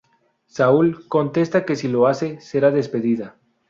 [0.53, 3.35] Saul contesta que si lo hace, será despedida.